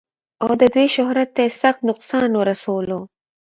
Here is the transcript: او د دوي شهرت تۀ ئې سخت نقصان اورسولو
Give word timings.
او 0.43 0.49
د 0.59 0.61
دوي 0.73 0.87
شهرت 0.95 1.29
تۀ 1.35 1.41
ئې 1.47 1.55
سخت 1.61 1.79
نقصان 1.89 2.29
اورسولو 2.35 2.99